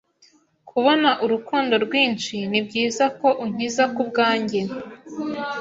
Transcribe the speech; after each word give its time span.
Kubona 0.69 1.09
urukundo 1.23 1.73
rwinshi, 1.85 2.35
nibyiza 2.49 3.05
ko 3.19 3.27
unkiza 3.45 3.83
kubwanjye 3.95 4.61